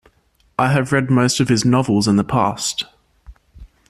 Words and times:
I 0.57 0.71
have 0.71 0.91
read 0.91 1.11
most 1.11 1.39
of 1.39 1.47
his 1.47 1.63
novels 1.63 2.07
in 2.07 2.15
the 2.15 2.23
past. 2.23 2.85